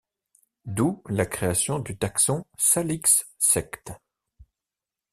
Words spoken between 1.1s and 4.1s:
création du taxon Salix sect.